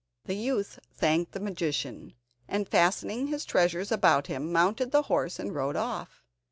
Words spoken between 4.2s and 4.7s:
him